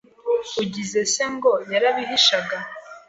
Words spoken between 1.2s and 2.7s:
ngo yarabihishaga?